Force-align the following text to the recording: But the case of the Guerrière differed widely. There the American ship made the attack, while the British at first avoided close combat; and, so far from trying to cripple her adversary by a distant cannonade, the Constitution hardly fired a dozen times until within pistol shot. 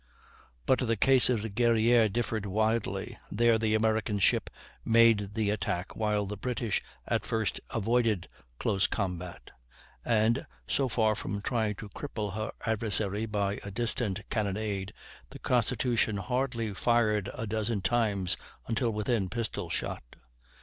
But 0.65 0.79
the 0.79 0.97
case 0.97 1.29
of 1.29 1.43
the 1.43 1.49
Guerrière 1.51 2.11
differed 2.11 2.47
widely. 2.47 3.19
There 3.31 3.59
the 3.59 3.75
American 3.75 4.17
ship 4.17 4.49
made 4.83 5.35
the 5.35 5.51
attack, 5.51 5.95
while 5.95 6.25
the 6.25 6.37
British 6.37 6.81
at 7.07 7.23
first 7.23 7.59
avoided 7.69 8.27
close 8.57 8.87
combat; 8.87 9.51
and, 10.03 10.47
so 10.65 10.87
far 10.89 11.13
from 11.13 11.39
trying 11.43 11.75
to 11.75 11.89
cripple 11.89 12.33
her 12.33 12.51
adversary 12.65 13.27
by 13.27 13.59
a 13.63 13.69
distant 13.69 14.27
cannonade, 14.31 14.91
the 15.29 15.37
Constitution 15.37 16.17
hardly 16.17 16.73
fired 16.73 17.29
a 17.35 17.45
dozen 17.45 17.81
times 17.81 18.35
until 18.65 18.89
within 18.89 19.29
pistol 19.29 19.69
shot. 19.69 20.15